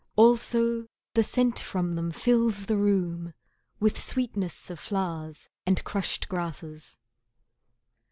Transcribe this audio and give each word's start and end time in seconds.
Also 0.15 0.87
the 1.13 1.23
scent 1.23 1.59
from 1.59 1.93
them 1.93 2.09
fills 2.11 2.65
the 2.65 2.75
room 2.75 3.35
With 3.79 3.99
sweetness 3.99 4.71
of 4.71 4.79
flowers 4.79 5.47
and 5.63 5.83
crushed 5.83 6.27
grasses. 6.27 6.97